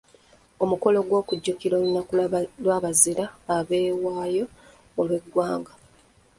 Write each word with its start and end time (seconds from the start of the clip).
Omukolo 0.63 0.97
gw’okujjukira 1.07 1.73
olunaku 1.79 2.11
lw’abazira 2.63 3.25
abeewaayo 3.57 4.45
olw’eggwanga. 4.99 5.73